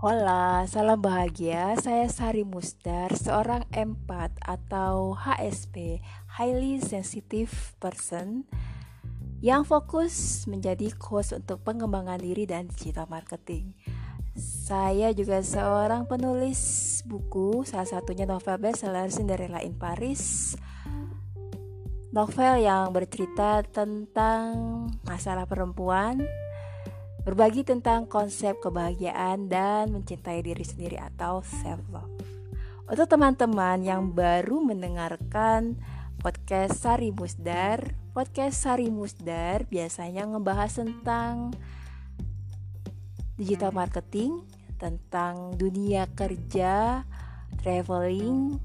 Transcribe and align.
Hola, 0.00 0.64
salam 0.64 1.04
bahagia. 1.04 1.76
Saya 1.76 2.08
Sari 2.08 2.40
Musdar, 2.40 3.12
seorang 3.12 3.68
empat 3.68 4.32
atau 4.40 5.12
HSP, 5.12 6.00
Highly 6.40 6.80
Sensitive 6.80 7.52
Person, 7.76 8.48
yang 9.44 9.68
fokus 9.68 10.48
menjadi 10.48 10.88
coach 10.96 11.36
untuk 11.36 11.60
pengembangan 11.68 12.16
diri 12.16 12.48
dan 12.48 12.72
digital 12.72 13.12
marketing. 13.12 13.76
Saya 14.40 15.12
juga 15.12 15.44
seorang 15.44 16.08
penulis 16.08 17.04
buku, 17.04 17.68
salah 17.68 17.84
satunya 17.84 18.24
novel 18.24 18.56
bestseller 18.56 19.12
Cinderella 19.12 19.60
in 19.60 19.76
Paris. 19.76 20.56
Novel 22.08 22.64
yang 22.64 22.88
bercerita 22.96 23.60
tentang 23.68 24.48
masalah 25.04 25.44
perempuan, 25.44 26.24
berbagi 27.20 27.66
tentang 27.68 28.08
konsep 28.08 28.56
kebahagiaan 28.64 29.52
dan 29.52 29.92
mencintai 29.92 30.40
diri 30.40 30.64
sendiri 30.64 30.96
atau 30.96 31.44
self 31.44 31.80
love. 31.92 32.08
Untuk 32.90 33.06
teman-teman 33.06 33.86
yang 33.86 34.10
baru 34.10 34.58
mendengarkan 34.64 35.78
podcast 36.20 36.82
Sari 36.82 37.14
Musdar, 37.14 37.94
podcast 38.12 38.60
Sari 38.60 38.90
Musdar 38.90 39.64
biasanya 39.70 40.26
ngebahas 40.26 40.82
tentang 40.82 41.54
digital 43.40 43.72
marketing, 43.72 44.44
tentang 44.76 45.56
dunia 45.56 46.10
kerja, 46.12 47.08
traveling, 47.64 48.60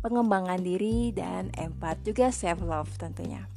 pengembangan 0.00 0.60
diri 0.60 1.12
dan 1.12 1.52
empat 1.52 2.04
juga 2.08 2.32
self 2.32 2.64
love 2.64 2.88
tentunya. 2.96 3.51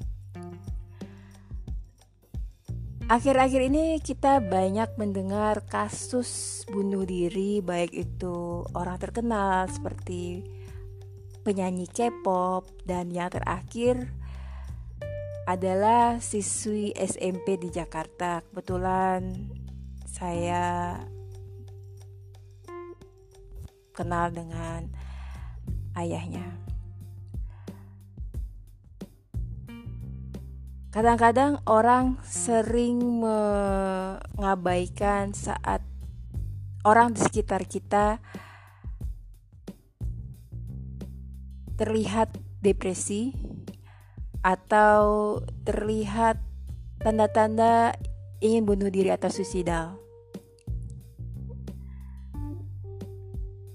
Akhir-akhir 3.06 3.70
ini 3.70 4.02
kita 4.02 4.42
banyak 4.42 4.98
mendengar 4.98 5.62
kasus 5.70 6.66
bunuh 6.66 7.06
diri 7.06 7.62
baik 7.62 7.94
itu 7.94 8.66
orang 8.74 8.98
terkenal 8.98 9.70
seperti 9.70 10.42
penyanyi 11.46 11.86
K-pop 11.86 12.66
dan 12.82 13.14
yang 13.14 13.30
terakhir 13.30 14.10
adalah 15.46 16.18
siswi 16.18 16.98
SMP 16.98 17.62
di 17.62 17.70
Jakarta. 17.70 18.42
Kebetulan 18.42 19.54
saya 20.10 20.98
kenal 23.94 24.34
dengan 24.34 24.90
ayahnya. 25.94 26.65
Kadang-kadang 30.96 31.60
orang 31.68 32.16
sering 32.24 33.20
mengabaikan 33.20 35.36
saat 35.36 35.84
orang 36.88 37.12
di 37.12 37.20
sekitar 37.20 37.68
kita 37.68 38.24
terlihat 41.76 42.32
depresi 42.64 43.36
atau 44.40 45.36
terlihat 45.68 46.40
tanda-tanda 47.04 48.00
ingin 48.40 48.64
bunuh 48.64 48.88
diri 48.88 49.12
atau 49.12 49.28
suicidal. 49.28 50.00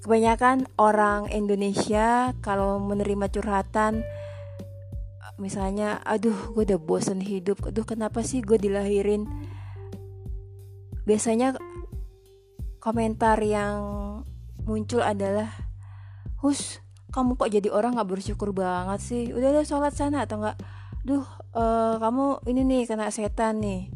Kebanyakan 0.00 0.72
orang 0.80 1.28
Indonesia 1.28 2.32
kalau 2.40 2.80
menerima 2.80 3.28
curhatan 3.28 4.08
misalnya 5.40 5.98
aduh 6.04 6.52
gue 6.54 6.62
udah 6.68 6.78
bosen 6.78 7.18
hidup. 7.24 7.64
Aduh 7.64 7.82
kenapa 7.88 8.20
sih 8.20 8.44
gue 8.44 8.60
dilahirin? 8.60 9.24
Biasanya 11.08 11.56
komentar 12.78 13.40
yang 13.40 13.80
muncul 14.68 15.00
adalah 15.00 15.50
hus 16.44 16.84
kamu 17.10 17.34
kok 17.34 17.50
jadi 17.50 17.68
orang 17.74 17.98
gak 17.98 18.06
bersyukur 18.06 18.54
banget 18.54 19.00
sih? 19.02 19.22
Udah 19.34 19.50
udah 19.50 19.64
sholat 19.66 19.96
sana 19.96 20.28
atau 20.28 20.38
enggak 20.38 20.60
duh 21.00 21.24
uh, 21.56 21.96
kamu 21.96 22.44
ini 22.46 22.60
nih 22.62 22.82
kena 22.86 23.10
setan 23.10 23.58
nih. 23.64 23.90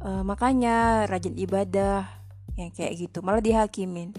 Uh, 0.00 0.24
makanya 0.26 1.06
rajin 1.06 1.36
ibadah. 1.36 2.08
Yang 2.56 2.72
kayak 2.80 2.92
gitu 2.96 3.18
malah 3.20 3.44
dihakimin 3.44 4.16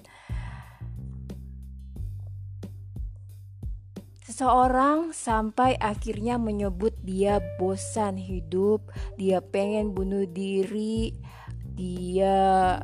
Seseorang 4.28 5.16
sampai 5.16 5.80
akhirnya 5.80 6.36
menyebut 6.36 6.92
dia 7.00 7.40
bosan 7.56 8.20
hidup, 8.20 8.84
dia 9.16 9.40
pengen 9.40 9.96
bunuh 9.96 10.28
diri, 10.28 11.16
dia 11.64 12.76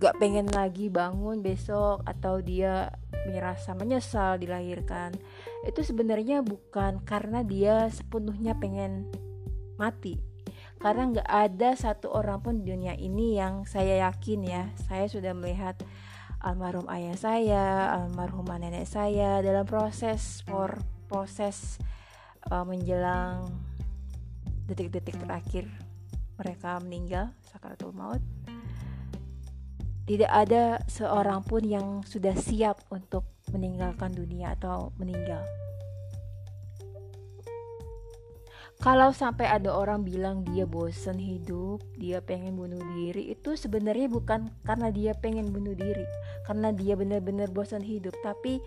gak 0.00 0.16
pengen 0.16 0.48
lagi 0.48 0.88
bangun 0.88 1.44
besok 1.44 2.00
atau 2.08 2.40
dia 2.40 2.88
merasa 3.28 3.76
menyesal 3.76 4.40
dilahirkan. 4.40 5.12
Itu 5.68 5.84
sebenarnya 5.84 6.40
bukan 6.40 7.04
karena 7.04 7.44
dia 7.44 7.92
sepenuhnya 7.92 8.56
pengen 8.56 9.12
mati. 9.76 10.24
Karena 10.80 11.20
gak 11.20 11.28
ada 11.28 11.76
satu 11.76 12.16
orang 12.16 12.40
pun 12.40 12.64
di 12.64 12.72
dunia 12.72 12.96
ini 12.96 13.36
yang 13.36 13.68
saya 13.68 14.08
yakin 14.08 14.40
ya, 14.40 14.72
saya 14.88 15.04
sudah 15.04 15.36
melihat 15.36 15.76
almarhum 16.44 16.84
ayah 16.92 17.16
saya, 17.16 17.64
almarhum 17.96 18.44
nenek 18.44 18.84
saya 18.84 19.40
dalam 19.40 19.64
proses 19.64 20.44
for 20.44 20.76
proses 21.08 21.80
uh, 22.52 22.62
menjelang 22.68 23.48
detik-detik 24.68 25.16
terakhir 25.16 25.64
mereka 26.36 26.76
meninggal 26.84 27.32
sakaratul 27.48 27.96
maut. 27.96 28.20
Tidak 30.04 30.28
ada 30.28 30.84
seorang 30.84 31.40
pun 31.48 31.64
yang 31.64 32.04
sudah 32.04 32.36
siap 32.36 32.84
untuk 32.92 33.24
meninggalkan 33.48 34.12
dunia 34.12 34.52
atau 34.52 34.92
meninggal. 35.00 35.40
Kalau 38.84 39.16
sampai 39.16 39.48
ada 39.48 39.72
orang 39.72 40.04
bilang 40.04 40.44
dia 40.44 40.68
bosen 40.68 41.16
hidup, 41.16 41.80
dia 41.96 42.20
pengen 42.20 42.52
bunuh 42.52 42.84
diri, 42.92 43.32
itu 43.32 43.56
sebenarnya 43.56 44.12
bukan 44.12 44.52
karena 44.60 44.92
dia 44.92 45.16
pengen 45.16 45.56
bunuh 45.56 45.72
diri, 45.72 46.04
karena 46.44 46.68
dia 46.68 46.92
benar-benar 46.92 47.48
bosan 47.48 47.80
hidup, 47.80 48.12
tapi 48.20 48.60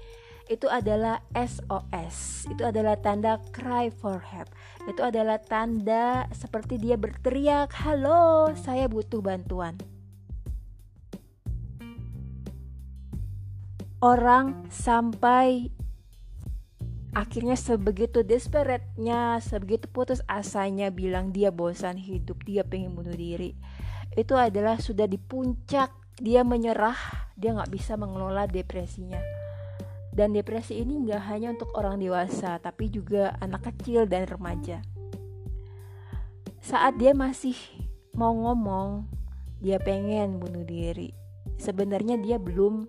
itu 0.49 0.65
adalah 0.65 1.21
SOS. 1.37 2.49
Itu 2.49 2.65
adalah 2.65 2.97
tanda 2.97 3.37
cry 3.53 3.93
for 3.93 4.17
help. 4.17 4.49
Itu 4.89 5.05
adalah 5.05 5.37
tanda 5.37 6.25
seperti 6.33 6.81
dia 6.81 6.97
berteriak, 6.97 7.69
"Halo, 7.85 8.57
saya 8.57 8.89
butuh 8.89 9.21
bantuan." 9.21 9.77
Orang 14.01 14.65
sampai 14.73 15.76
akhirnya 17.17 17.57
sebegitu 17.57 18.21
desperate-nya, 18.21 19.41
sebegitu 19.41 19.89
putus 19.89 20.21
asanya 20.29 20.93
bilang 20.93 21.33
dia 21.33 21.49
bosan 21.49 21.97
hidup, 21.97 22.45
dia 22.45 22.61
pengen 22.61 22.93
bunuh 22.93 23.17
diri. 23.17 23.57
Itu 24.13 24.37
adalah 24.37 24.77
sudah 24.77 25.09
di 25.09 25.17
puncak, 25.17 25.89
dia 26.21 26.45
menyerah, 26.45 27.33
dia 27.33 27.57
nggak 27.57 27.73
bisa 27.73 27.97
mengelola 27.97 28.45
depresinya. 28.45 29.17
Dan 30.13 30.37
depresi 30.37 30.77
ini 30.77 31.09
nggak 31.09 31.23
hanya 31.25 31.57
untuk 31.57 31.73
orang 31.73 31.97
dewasa, 31.97 32.61
tapi 32.61 32.93
juga 32.93 33.33
anak 33.41 33.73
kecil 33.73 34.05
dan 34.05 34.29
remaja. 34.29 34.85
Saat 36.61 37.01
dia 37.01 37.17
masih 37.17 37.57
mau 38.13 38.33
ngomong, 38.33 39.09
dia 39.57 39.81
pengen 39.81 40.37
bunuh 40.37 40.65
diri. 40.65 41.17
Sebenarnya 41.57 42.21
dia 42.21 42.37
belum 42.37 42.85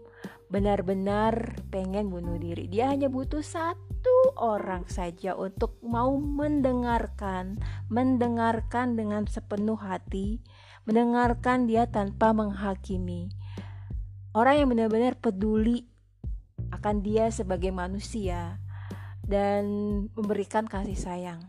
benar-benar 0.52 1.64
pengen 1.72 2.12
bunuh 2.12 2.36
diri. 2.36 2.68
Dia 2.68 2.92
hanya 2.92 3.08
butuh 3.08 3.40
satu 3.44 3.88
orang 4.38 4.87
saja 4.87 5.34
untuk 5.34 5.76
mau 5.82 6.15
mendengarkan, 6.16 7.58
mendengarkan 7.90 8.94
dengan 8.94 9.26
sepenuh 9.26 9.76
hati, 9.76 10.38
mendengarkan 10.87 11.67
dia 11.67 11.90
tanpa 11.90 12.31
menghakimi. 12.31 13.29
Orang 14.32 14.55
yang 14.62 14.69
benar-benar 14.70 15.19
peduli 15.19 15.90
akan 16.70 17.02
dia 17.02 17.29
sebagai 17.35 17.75
manusia 17.75 18.62
dan 19.26 19.67
memberikan 20.14 20.64
kasih 20.64 20.96
sayang. 20.96 21.43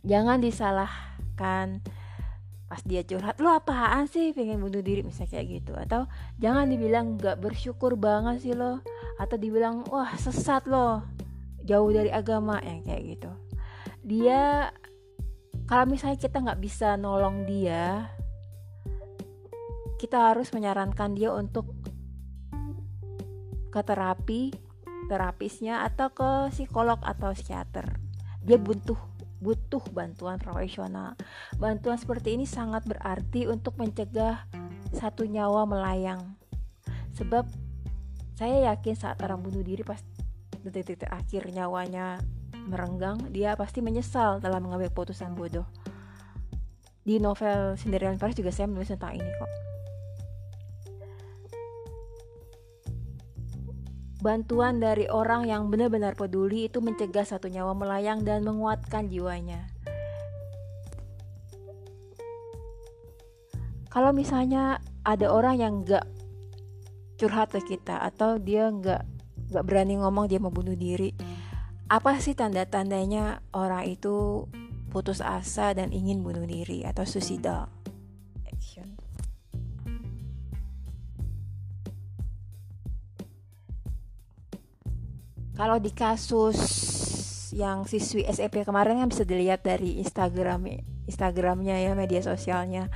Jangan 0.00 0.40
disalahkan 0.40 1.84
pas 2.70 2.86
dia 2.86 3.02
curhat 3.02 3.42
lo 3.42 3.50
apaan 3.50 4.06
sih 4.06 4.30
pengen 4.30 4.62
bunuh 4.62 4.78
diri 4.78 5.02
misalnya 5.02 5.42
kayak 5.42 5.46
gitu 5.58 5.74
atau 5.74 6.06
jangan 6.38 6.70
dibilang 6.70 7.18
gak 7.18 7.42
bersyukur 7.42 7.98
banget 7.98 8.46
sih 8.46 8.54
lo 8.54 8.78
atau 9.18 9.34
dibilang 9.34 9.82
wah 9.90 10.14
sesat 10.14 10.70
lo 10.70 11.02
jauh 11.64 11.90
dari 11.92 12.10
agama 12.12 12.60
yang 12.64 12.84
kayak 12.84 13.18
gitu. 13.18 13.30
Dia 14.04 14.72
kalau 15.68 15.86
misalnya 15.86 16.18
kita 16.18 16.42
nggak 16.42 16.60
bisa 16.62 16.98
nolong 16.98 17.46
dia 17.46 18.10
kita 20.00 20.32
harus 20.32 20.48
menyarankan 20.56 21.12
dia 21.12 21.28
untuk 21.28 21.76
ke 23.68 23.80
terapi 23.84 24.50
terapisnya 25.12 25.84
atau 25.84 26.08
ke 26.14 26.54
psikolog 26.54 26.96
atau 27.04 27.36
psikiater. 27.36 28.00
Dia 28.40 28.56
butuh 28.56 28.96
butuh 29.40 29.82
bantuan 29.92 30.38
profesional. 30.38 31.16
Bantuan 31.56 31.96
seperti 31.96 32.36
ini 32.36 32.46
sangat 32.46 32.84
berarti 32.86 33.48
untuk 33.48 33.76
mencegah 33.76 34.46
satu 34.94 35.24
nyawa 35.26 35.64
melayang. 35.66 36.36
Sebab 37.16 37.48
saya 38.36 38.72
yakin 38.72 38.96
saat 38.96 39.20
orang 39.20 39.44
bunuh 39.44 39.60
diri 39.60 39.84
pas 39.84 40.00
detik-detik 40.60 41.08
akhir 41.08 41.48
nyawanya 41.50 42.20
merenggang 42.68 43.16
dia 43.32 43.56
pasti 43.56 43.80
menyesal 43.80 44.38
dalam 44.38 44.64
mengambil 44.68 44.92
keputusan 44.92 45.32
bodoh 45.32 45.64
di 47.00 47.16
novel 47.16 47.74
Cinderella 47.80 48.20
Paris 48.20 48.36
juga 48.36 48.52
saya 48.52 48.68
menulis 48.68 48.92
tentang 48.92 49.16
ini 49.16 49.30
kok 49.40 49.50
bantuan 54.20 54.78
dari 54.78 55.08
orang 55.08 55.48
yang 55.48 55.72
benar-benar 55.72 56.12
peduli 56.12 56.68
itu 56.68 56.84
mencegah 56.84 57.24
satu 57.24 57.48
nyawa 57.48 57.72
melayang 57.72 58.20
dan 58.20 58.44
menguatkan 58.44 59.08
jiwanya. 59.08 59.64
Kalau 63.90 64.14
misalnya 64.14 64.78
ada 65.02 65.32
orang 65.32 65.56
yang 65.58 65.72
nggak 65.82 66.06
curhat 67.18 67.50
ke 67.50 67.74
kita 67.74 67.98
atau 68.06 68.38
dia 68.38 68.70
nggak 68.70 69.02
nggak 69.50 69.66
berani 69.66 69.98
ngomong 69.98 70.30
dia 70.30 70.38
mau 70.38 70.54
bunuh 70.54 70.78
diri, 70.78 71.10
apa 71.90 72.16
sih 72.22 72.38
tanda-tandanya 72.38 73.42
orang 73.50 73.90
itu 73.90 74.46
putus 74.94 75.18
asa 75.22 75.74
dan 75.74 75.90
ingin 75.90 76.22
bunuh 76.22 76.46
diri 76.46 76.86
atau 76.86 77.02
suicidal? 77.02 77.80
Kalau 85.60 85.76
di 85.76 85.92
kasus 85.92 86.56
yang 87.52 87.84
siswi 87.84 88.24
SEP 88.24 88.64
kemarin 88.64 89.04
kan 89.04 89.12
bisa 89.12 89.28
dilihat 89.28 89.60
dari 89.60 90.00
Instagram 90.00 90.64
Instagramnya 91.04 91.84
ya 91.84 91.92
media 91.92 92.24
sosialnya. 92.24 92.88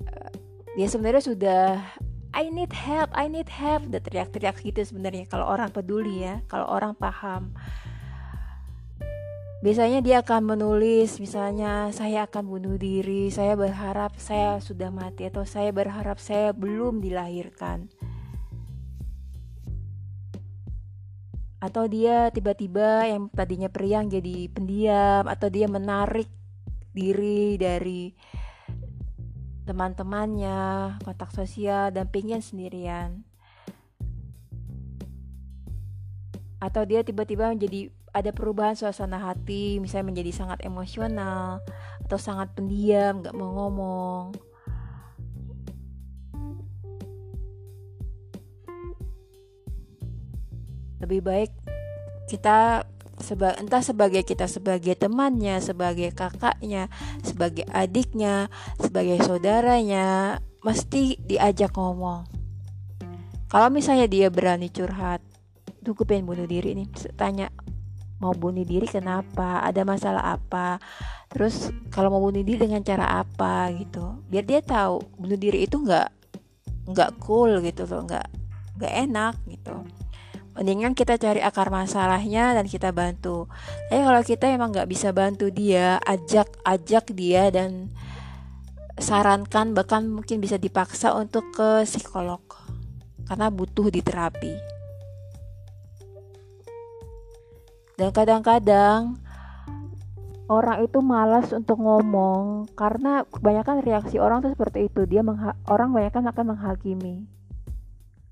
Eh, 0.00 0.32
dia 0.80 0.88
sebenarnya 0.88 1.20
sudah 1.20 1.84
I 2.38 2.54
need 2.54 2.70
help, 2.70 3.10
I 3.18 3.26
need 3.26 3.50
help. 3.50 3.90
Udah 3.90 3.98
teriak-teriak 3.98 4.62
gitu 4.62 4.78
sebenarnya 4.86 5.26
kalau 5.26 5.50
orang 5.50 5.74
peduli 5.74 6.22
ya 6.22 6.38
kalau 6.46 6.70
orang 6.70 6.94
paham. 6.94 7.50
Biasanya 9.58 9.98
dia 10.06 10.22
akan 10.22 10.54
menulis 10.54 11.18
misalnya 11.18 11.90
saya 11.90 12.30
akan 12.30 12.46
bunuh 12.46 12.78
diri 12.78 13.26
saya 13.34 13.58
berharap 13.58 14.14
saya 14.22 14.62
sudah 14.62 14.94
mati 14.94 15.26
atau 15.26 15.42
saya 15.42 15.74
berharap 15.74 16.22
saya 16.22 16.54
belum 16.54 17.02
dilahirkan. 17.02 17.90
Atau 21.58 21.90
dia 21.90 22.30
tiba-tiba 22.30 23.02
yang 23.10 23.26
tadinya 23.34 23.66
periang 23.66 24.06
jadi 24.06 24.46
pendiam 24.46 25.26
atau 25.26 25.50
dia 25.50 25.66
menarik 25.66 26.30
diri 26.94 27.58
dari 27.58 28.14
teman-temannya, 29.68 30.96
kontak 31.04 31.28
sosial 31.36 31.92
dan 31.92 32.08
pengen 32.08 32.40
sendirian. 32.40 33.28
Atau 36.56 36.88
dia 36.88 37.04
tiba-tiba 37.04 37.52
menjadi 37.52 37.92
ada 38.16 38.32
perubahan 38.32 38.72
suasana 38.72 39.20
hati, 39.20 39.76
misalnya 39.76 40.08
menjadi 40.08 40.32
sangat 40.32 40.64
emosional 40.64 41.60
atau 42.08 42.16
sangat 42.16 42.48
pendiam, 42.56 43.20
nggak 43.20 43.36
mau 43.36 43.52
ngomong. 43.52 44.48
lebih 50.98 51.24
baik 51.24 51.50
kita 52.28 52.84
seba 53.20 53.54
entah 53.58 53.82
sebagai 53.82 54.22
kita 54.24 54.46
sebagai 54.46 54.94
temannya, 54.94 55.58
sebagai 55.62 56.10
kakaknya, 56.14 56.90
sebagai 57.22 57.66
adiknya, 57.70 58.50
sebagai 58.78 59.18
saudaranya, 59.22 60.38
mesti 60.62 61.18
diajak 61.22 61.74
ngomong. 61.74 62.26
Kalau 63.48 63.68
misalnya 63.72 64.04
dia 64.10 64.28
berani 64.28 64.68
curhat, 64.68 65.24
tuh 65.80 65.96
gue 65.96 66.04
pengen 66.04 66.28
bunuh 66.28 66.44
diri 66.44 66.76
nih, 66.76 66.88
tanya 67.16 67.48
mau 68.20 68.34
bunuh 68.34 68.66
diri 68.66 68.84
kenapa, 68.84 69.62
ada 69.64 69.86
masalah 69.86 70.36
apa, 70.36 70.82
terus 71.32 71.70
kalau 71.88 72.12
mau 72.12 72.20
bunuh 72.20 72.44
diri 72.44 72.68
dengan 72.68 72.84
cara 72.84 73.24
apa? 73.24 73.72
Gitu, 73.72 74.02
biar 74.28 74.44
dia 74.44 74.60
tahu 74.60 75.00
bunuh 75.16 75.38
diri 75.38 75.64
itu 75.64 75.80
nggak 75.80 76.08
nggak 76.92 77.10
cool 77.24 77.62
gitu 77.64 77.88
loh, 77.88 78.04
nggak 78.04 78.26
nggak 78.78 78.94
enak 79.08 79.34
gitu 79.50 79.74
mendingan 80.58 80.98
kita 80.98 81.14
cari 81.16 81.38
akar 81.38 81.70
masalahnya 81.70 82.52
dan 82.58 82.66
kita 82.66 82.90
bantu. 82.90 83.46
Tapi 83.86 84.02
kalau 84.02 84.22
kita 84.26 84.50
emang 84.50 84.74
nggak 84.74 84.90
bisa 84.90 85.14
bantu 85.14 85.54
dia 85.54 86.02
ajak 86.02 86.50
ajak 86.66 87.14
dia 87.14 87.54
dan 87.54 87.94
sarankan 88.98 89.72
bahkan 89.72 90.10
mungkin 90.10 90.42
bisa 90.42 90.58
dipaksa 90.58 91.14
untuk 91.14 91.46
ke 91.54 91.86
psikolog. 91.86 92.42
Karena 93.30 93.54
butuh 93.54 93.86
diterapi 93.86 94.78
dan 97.98 98.14
kadang-kadang 98.14 99.18
orang 100.46 100.86
itu 100.86 101.02
malas 101.02 101.50
untuk 101.50 101.82
ngomong 101.82 102.70
karena 102.78 103.26
kebanyakan 103.26 103.82
reaksi 103.82 104.22
orang 104.22 104.38
tuh 104.38 104.54
seperti 104.54 104.86
itu. 104.86 105.02
Dia 105.10 105.26
orang 105.66 105.90
kebanyakan 105.90 106.30
akan 106.30 106.44
menghakimi. 106.54 107.26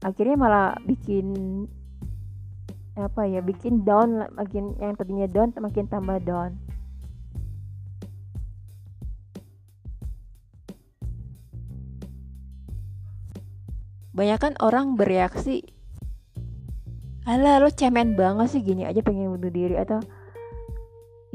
Akhirnya 0.07 0.39
malah 0.39 0.79
bikin 0.87 1.27
apa 2.97 3.29
ya 3.29 3.45
bikin 3.45 3.85
down 3.85 4.25
makin 4.33 4.73
yang 4.81 4.97
tadinya 4.97 5.29
down 5.29 5.53
makin 5.61 5.85
tambah 5.85 6.17
down. 6.25 6.57
Banyak 14.17 14.41
kan 14.41 14.57
orang 14.65 14.97
bereaksi 14.97 15.77
Alah 17.29 17.61
lo 17.61 17.69
cemen 17.69 18.17
banget 18.17 18.49
sih 18.55 18.63
gini 18.65 18.89
aja 18.89 19.05
pengen 19.05 19.35
bunuh 19.35 19.53
diri 19.53 19.77
atau 19.77 20.01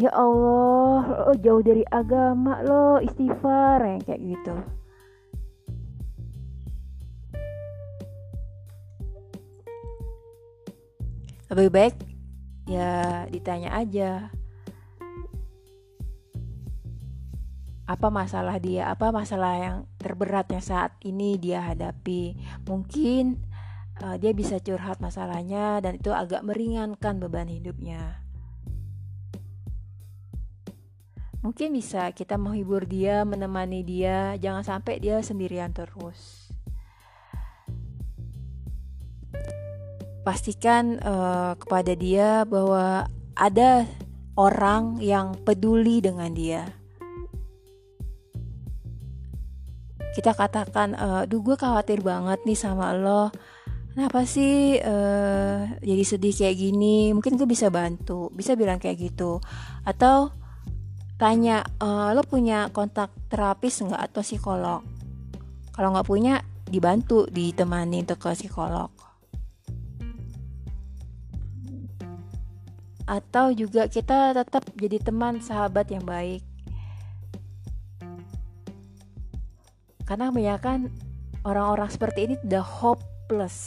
Ya 0.01 0.09
Allah 0.17 1.29
lo 1.29 1.33
jauh 1.37 1.61
dari 1.61 1.85
agama 1.93 2.63
lo 2.65 2.97
istighfar 3.03 3.85
yang 3.85 4.01
kayak 4.01 4.23
gitu 4.23 4.80
lebih 11.51 11.71
baik 11.71 11.95
ya 12.69 13.27
ditanya 13.27 13.75
aja 13.75 14.31
apa 17.91 18.07
masalah 18.07 18.55
dia, 18.55 18.87
apa 18.87 19.11
masalah 19.11 19.53
yang 19.59 19.77
terberat 19.99 20.47
yang 20.47 20.63
saat 20.63 20.95
ini 21.03 21.35
dia 21.35 21.59
hadapi. 21.59 22.39
Mungkin 22.63 23.35
uh, 23.99 24.15
dia 24.15 24.31
bisa 24.31 24.63
curhat 24.63 25.03
masalahnya 25.03 25.83
dan 25.83 25.99
itu 25.99 26.07
agak 26.15 26.39
meringankan 26.47 27.19
beban 27.19 27.51
hidupnya. 27.51 28.23
Mungkin 31.43 31.73
bisa 31.73 32.13
kita 32.15 32.37
menghibur 32.39 32.87
dia, 32.87 33.27
menemani 33.27 33.83
dia, 33.83 34.39
jangan 34.39 34.63
sampai 34.63 35.01
dia 35.01 35.19
sendirian 35.19 35.73
terus. 35.73 36.50
Pastikan 40.21 41.01
uh, 41.01 41.57
kepada 41.57 41.97
dia 41.97 42.45
bahwa 42.45 43.09
ada 43.33 43.89
orang 44.37 45.01
yang 45.01 45.33
peduli 45.41 45.99
dengan 45.99 46.31
dia. 46.31 46.63
Kita 50.11 50.35
katakan, 50.35 50.93
uh, 50.93 51.23
duh 51.23 51.39
gue 51.39 51.55
khawatir 51.55 52.03
banget 52.03 52.43
nih 52.43 52.59
sama 52.59 52.91
lo. 52.91 53.31
Kenapa 53.91 54.23
sih 54.23 54.79
uh, 54.79 55.67
jadi 55.79 56.03
sedih 56.03 56.35
kayak 56.35 56.55
gini? 56.55 57.11
Mungkin 57.11 57.35
gue 57.35 57.47
bisa 57.47 57.67
bantu, 57.71 58.31
bisa 58.31 58.55
bilang 58.55 58.79
kayak 58.79 59.11
gitu. 59.11 59.39
Atau 59.83 60.31
tanya, 61.15 61.63
uh, 61.79 62.11
lo 62.11 62.23
punya 62.23 62.71
kontak 62.71 63.11
terapis 63.31 63.83
nggak 63.83 64.11
atau 64.11 64.21
psikolog? 64.23 64.83
Kalau 65.71 65.95
nggak 65.95 66.07
punya, 66.07 66.43
dibantu 66.67 67.27
ditemani 67.27 68.03
untuk 68.07 68.19
ke 68.19 68.31
psikolog. 68.35 69.00
Atau 73.09 73.53
juga 73.53 73.85
kita 73.89 74.35
tetap 74.35 74.65
jadi 74.77 74.97
teman 75.01 75.41
sahabat 75.41 75.89
yang 75.89 76.05
baik. 76.05 76.43
Karena 80.05 80.27
kebanyakan 80.27 80.91
orang-orang 81.47 81.89
seperti 81.89 82.19
ini 82.27 82.35
udah 82.43 82.65
hopeless. 82.65 83.57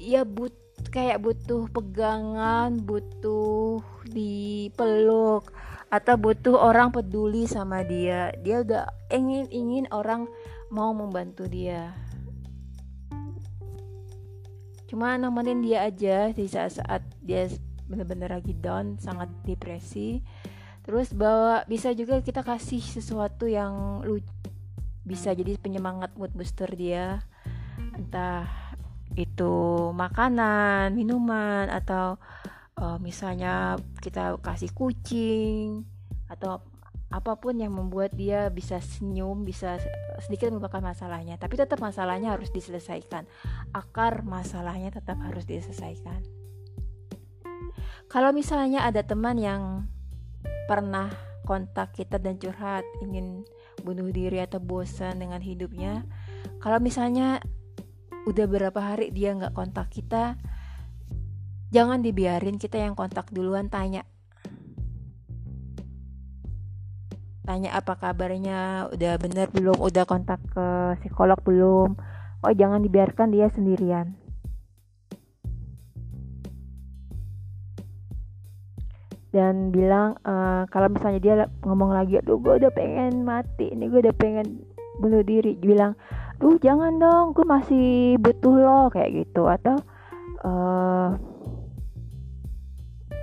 Dia 0.00 0.26
but 0.26 0.52
kayak 0.90 1.22
butuh 1.22 1.70
pegangan 1.70 2.74
butuh 2.82 3.80
dipeluk 4.10 5.54
atau 5.92 6.14
butuh 6.16 6.56
orang 6.58 6.90
peduli 6.90 7.46
sama 7.46 7.86
dia. 7.86 8.34
Dia 8.42 8.64
udah 8.66 8.84
ingin 9.12 9.46
ingin 9.52 9.84
orang 9.94 10.26
mau 10.72 10.90
membantu 10.90 11.46
dia. 11.46 11.94
Cuma 14.88 15.16
nemenin 15.16 15.64
dia 15.64 15.88
aja 15.88 16.32
di 16.36 16.44
saat-saat 16.44 17.00
dia 17.24 17.48
bener-bener 17.92 18.32
lagi 18.32 18.56
down 18.56 18.96
sangat 18.96 19.28
depresi 19.44 20.24
terus 20.82 21.12
bawa 21.12 21.62
bisa 21.68 21.92
juga 21.92 22.24
kita 22.24 22.40
kasih 22.40 22.80
sesuatu 22.80 23.44
yang 23.44 24.00
lucu 24.02 24.26
bisa 25.02 25.34
jadi 25.34 25.58
penyemangat 25.58 26.14
mood 26.14 26.30
booster 26.32 26.70
dia 26.72 27.20
entah 27.98 28.46
itu 29.18 29.90
makanan 29.92 30.94
minuman 30.94 31.68
atau 31.68 32.16
uh, 32.78 32.98
misalnya 33.02 33.76
kita 34.00 34.38
kasih 34.40 34.70
kucing 34.72 35.84
atau 36.30 36.62
apa 37.12 37.36
pun 37.36 37.52
yang 37.60 37.76
membuat 37.76 38.16
dia 38.16 38.48
bisa 38.48 38.80
senyum, 38.80 39.44
bisa 39.44 39.76
sedikit 40.24 40.48
melupakan 40.48 40.80
masalahnya, 40.80 41.36
tapi 41.36 41.60
tetap 41.60 41.76
masalahnya 41.76 42.32
harus 42.32 42.48
diselesaikan. 42.48 43.28
Akar 43.76 44.24
masalahnya 44.24 44.88
tetap 44.88 45.20
harus 45.20 45.44
diselesaikan. 45.44 46.41
Kalau 48.12 48.28
misalnya 48.28 48.84
ada 48.84 49.00
teman 49.00 49.40
yang 49.40 49.88
pernah 50.68 51.08
kontak 51.48 51.96
kita 51.96 52.20
dan 52.20 52.36
curhat 52.36 52.84
ingin 53.00 53.40
bunuh 53.80 54.12
diri 54.12 54.36
atau 54.44 54.60
bosan 54.60 55.16
dengan 55.16 55.40
hidupnya, 55.40 56.04
kalau 56.60 56.76
misalnya 56.76 57.40
udah 58.28 58.44
berapa 58.44 58.76
hari 58.76 59.16
dia 59.16 59.32
nggak 59.32 59.56
kontak 59.56 59.88
kita, 59.88 60.36
jangan 61.72 62.04
dibiarin 62.04 62.60
kita 62.60 62.84
yang 62.84 62.92
kontak 62.92 63.32
duluan 63.32 63.72
tanya. 63.72 64.04
Tanya 67.48 67.72
apa 67.80 67.96
kabarnya 67.96 68.92
udah 68.92 69.16
bener 69.16 69.48
belum? 69.48 69.80
Udah 69.80 70.04
kontak 70.04 70.44
ke 70.52 71.00
psikolog 71.00 71.40
belum? 71.48 71.96
Oh 72.44 72.52
jangan 72.52 72.84
dibiarkan 72.84 73.32
dia 73.32 73.48
sendirian 73.48 74.20
dan 79.32 79.72
bilang 79.72 80.20
uh, 80.28 80.68
kalau 80.68 80.92
misalnya 80.92 81.20
dia 81.20 81.34
ngomong 81.64 81.96
lagi 81.96 82.20
aduh 82.20 82.36
gue 82.36 82.60
udah 82.60 82.72
pengen 82.76 83.24
mati 83.24 83.72
ini 83.72 83.88
gue 83.88 84.04
udah 84.04 84.12
pengen 84.12 84.60
bunuh 85.00 85.24
diri 85.24 85.56
bilang 85.56 85.96
duh 86.36 86.60
jangan 86.60 87.00
dong 87.00 87.32
gue 87.32 87.46
masih 87.48 88.20
butuh 88.20 88.54
lo 88.60 88.80
kayak 88.92 89.24
gitu. 89.24 89.48
Atau 89.48 89.80
uh, 90.44 91.16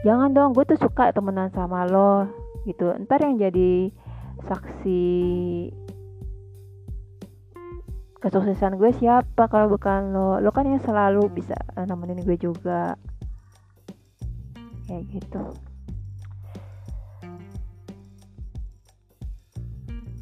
jangan 0.02 0.34
dong 0.34 0.58
gue 0.58 0.66
tuh 0.66 0.80
suka 0.82 1.14
temenan 1.14 1.54
sama 1.54 1.86
lo 1.86 2.26
gitu. 2.66 2.90
Ntar 3.06 3.22
yang 3.22 3.38
jadi 3.38 3.94
saksi 4.50 5.04
kesuksesan 8.24 8.82
gue 8.82 8.92
siapa 8.98 9.46
kalau 9.46 9.78
bukan 9.78 10.16
lo? 10.16 10.42
Lo 10.42 10.50
kan 10.50 10.66
yang 10.66 10.82
selalu 10.82 11.28
bisa 11.30 11.60
nemenin 11.76 12.26
gue 12.26 12.40
juga. 12.40 12.98
Kayak 14.90 15.06
gitu 15.12 15.69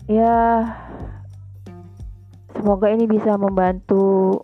ya 0.08 0.64
semoga 2.56 2.88
ini 2.92 3.06
bisa 3.08 3.36
membantu 3.36 4.44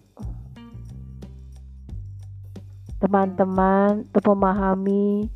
teman-teman 3.03 4.07
untuk 4.07 4.31
memahami 4.31 5.27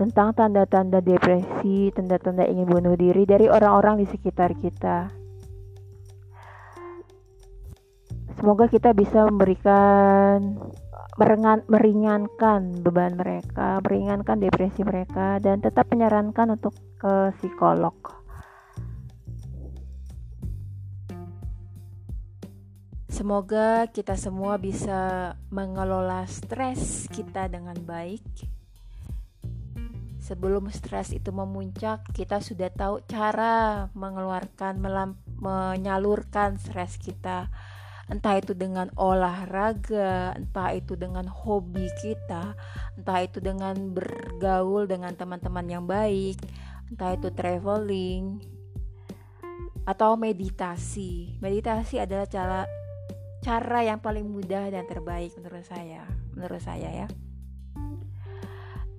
tentang 0.00 0.32
tanda-tanda 0.32 1.04
depresi, 1.04 1.92
tanda-tanda 1.92 2.48
ingin 2.48 2.64
bunuh 2.64 2.96
diri 2.96 3.28
dari 3.28 3.52
orang-orang 3.52 4.00
di 4.00 4.06
sekitar 4.08 4.56
kita. 4.56 5.12
Semoga 8.40 8.64
kita 8.72 8.96
bisa 8.96 9.28
memberikan 9.28 10.56
merengan, 11.18 11.64
meringankan 11.66 12.80
beban 12.80 13.16
mereka, 13.16 13.78
meringankan 13.84 14.40
depresi 14.40 14.82
mereka 14.82 15.42
dan 15.42 15.60
tetap 15.60 15.88
menyarankan 15.92 16.56
untuk 16.56 16.74
ke 16.96 17.34
psikolog. 17.38 17.94
Semoga 23.10 23.84
kita 23.92 24.16
semua 24.16 24.56
bisa 24.56 25.34
mengelola 25.52 26.24
stres 26.24 27.04
kita 27.12 27.52
dengan 27.52 27.76
baik 27.84 28.24
sebelum 30.30 30.70
stres 30.70 31.10
itu 31.10 31.34
memuncak, 31.34 32.06
kita 32.14 32.38
sudah 32.38 32.70
tahu 32.70 33.02
cara 33.10 33.90
mengeluarkan, 33.98 34.78
menyalurkan 35.42 36.54
stres 36.62 37.02
kita. 37.02 37.50
Entah 38.10 38.42
itu 38.42 38.58
dengan 38.58 38.90
olahraga, 38.98 40.34
entah 40.34 40.74
itu 40.74 40.98
dengan 40.98 41.30
hobi 41.30 41.86
kita, 42.02 42.58
entah 42.98 43.18
itu 43.22 43.38
dengan 43.38 43.94
bergaul 43.94 44.90
dengan 44.90 45.14
teman-teman 45.14 45.66
yang 45.70 45.86
baik, 45.86 46.42
entah 46.90 47.14
itu 47.14 47.30
traveling 47.30 48.42
atau 49.86 50.18
meditasi. 50.18 51.38
Meditasi 51.38 52.02
adalah 52.02 52.26
cara 52.26 52.60
cara 53.40 53.80
yang 53.86 54.02
paling 54.02 54.26
mudah 54.26 54.68
dan 54.68 54.84
terbaik 54.90 55.30
menurut 55.38 55.64
saya, 55.64 56.02
menurut 56.34 56.60
saya 56.60 57.06
ya. 57.06 57.08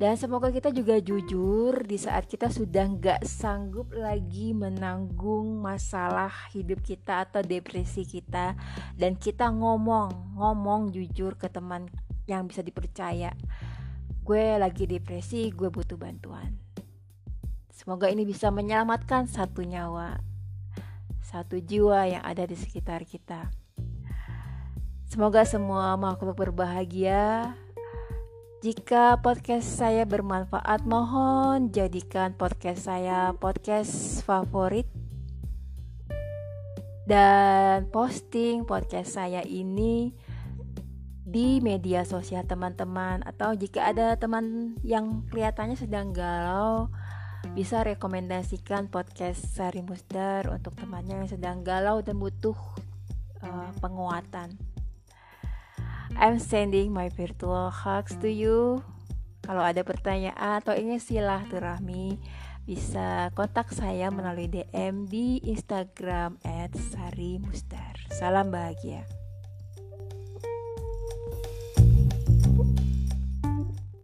Dan 0.01 0.17
semoga 0.17 0.50
kita 0.50 0.74
juga 0.74 0.98
jujur 0.98 1.86
di 1.86 1.93
saat 1.93 2.25
kita 2.25 2.50
sudah 2.50 2.89
nggak 2.89 3.22
sanggup 3.22 3.93
lagi 3.93 4.50
menanggung 4.50 5.62
masalah 5.62 6.50
hidup 6.58 6.81
kita 6.81 7.29
atau 7.29 7.46
depresi 7.46 8.01
kita 8.01 8.58
dan 8.98 9.13
kita 9.13 9.53
ngomong, 9.53 10.34
ngomong 10.41 10.89
jujur 10.89 11.38
ke 11.38 11.53
teman 11.53 11.86
yang 12.25 12.50
bisa 12.50 12.65
dipercaya. 12.65 13.29
Gue 14.25 14.58
lagi 14.58 14.89
depresi, 14.89 15.53
gue 15.53 15.70
butuh 15.70 16.01
bantuan. 16.01 16.58
Semoga 17.70 18.10
ini 18.10 18.25
bisa 18.25 18.50
menyelamatkan 18.50 19.29
satu 19.29 19.62
nyawa, 19.62 20.17
satu 21.22 21.62
jiwa 21.62 22.10
yang 22.10 22.25
ada 22.25 22.50
di 22.50 22.58
sekitar 22.58 23.05
kita. 23.05 23.53
Semoga 25.05 25.46
semua 25.46 25.93
makhluk 25.93 26.41
berbahagia, 26.41 27.53
jika 28.62 29.18
podcast 29.25 29.65
saya 29.65 30.06
bermanfaat, 30.06 30.86
mohon 30.86 31.74
jadikan 31.74 32.38
podcast 32.38 32.86
saya 32.86 33.34
podcast 33.34 34.22
favorit 34.22 34.86
dan 37.10 37.89
posting 37.89 38.62
podcast 38.70 39.18
saya 39.18 39.41
ini 39.41 40.13
di 41.25 41.58
media 41.58 42.06
sosial 42.06 42.46
teman-teman 42.46 43.25
atau 43.25 43.58
jika 43.58 43.89
ada 43.89 44.13
teman 44.22 44.77
yang 44.86 45.25
kelihatannya 45.34 45.74
sedang 45.74 46.13
galau 46.13 46.94
bisa 47.58 47.82
rekomendasikan 47.82 48.94
podcast 48.94 49.41
Sari 49.58 49.82
Musdar 49.82 50.46
untuk 50.53 50.77
temannya 50.77 51.25
yang 51.25 51.30
sedang 51.34 51.65
galau 51.65 52.06
dan 52.06 52.22
butuh 52.22 52.53
uh, 53.41 53.74
penguatan. 53.82 54.71
I'm 56.20 56.39
sending 56.39 56.91
my 56.91 57.08
virtual 57.13 57.72
hugs 57.72 58.15
to 58.20 58.30
you. 58.30 58.84
Kalau 59.41 59.63
ada 59.63 59.82
pertanyaan 59.82 60.62
atau 60.62 60.75
ingin 60.77 61.01
silaturahmi, 61.01 62.20
bisa 62.68 63.34
kontak 63.34 63.74
saya 63.74 64.13
melalui 64.13 64.48
DM 64.48 65.10
di 65.10 65.41
Instagram 65.44 66.38
@sarimustar. 66.94 67.98
Salam 68.13 68.53
bahagia. 68.53 69.03
thank 72.51 72.80
you 72.80 72.90